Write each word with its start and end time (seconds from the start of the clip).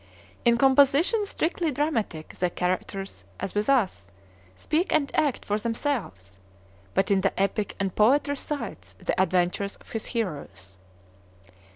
In 0.45 0.57
compositions 0.57 1.29
strictly 1.29 1.69
dramatic 1.71 2.29
the 2.33 2.49
characters, 2.49 3.23
as 3.39 3.53
with 3.53 3.69
us, 3.69 4.09
speak 4.55 4.91
and 4.91 5.15
act 5.15 5.45
for 5.45 5.59
themselves; 5.59 6.39
but 6.95 7.11
in 7.11 7.21
the 7.21 7.39
epic 7.39 7.75
the 7.79 7.87
poet 7.91 8.27
recites 8.27 8.93
the 8.93 9.21
adventures 9.21 9.75
of 9.75 9.91
his 9.91 10.05
heroes. 10.05 10.79